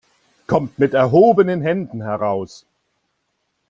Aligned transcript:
Kommt 0.47 0.79
mit 0.79 0.95
erhobenen 0.95 1.61
Händen 1.61 2.01
heraus! 2.01 2.65